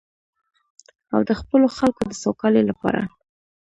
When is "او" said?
1.13-1.21